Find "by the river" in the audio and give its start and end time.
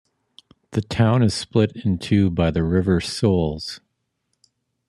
2.31-2.99